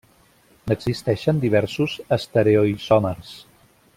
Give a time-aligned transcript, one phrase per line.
[0.71, 3.37] N'existeixen diversos estereoisòmers.